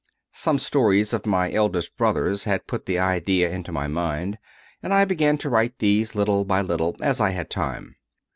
[0.33, 4.39] Some stories of my eldest brother s had put the idea into my mind,
[4.81, 7.97] and I began to write these little by little, as I had time.